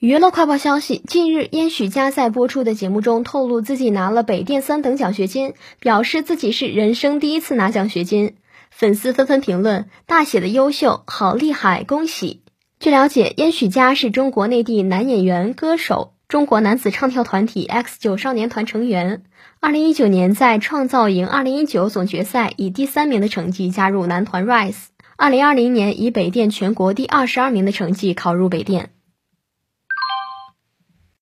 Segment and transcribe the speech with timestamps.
[0.00, 8.36] 娱乐快报消息：近日，燕许佳在播出的节目中透露自己拿了北电三等奖学金，表示自己是人生第一次拿奖学金，
[8.70, 12.40] 粉丝纷纷评论：“大写的优秀，好厉害，恭喜！”
[12.80, 19.24] 据了解，燕许佳是中国内地男演员、歌手，中国男子唱跳团体 X 九少年团成员。
[19.60, 24.86] 二零一九年在创造营二零一九总决赛以第三名的成绩加入男团 Rise。
[25.18, 28.92] 二零二零年以北电全国第二十二名的成绩考入北电。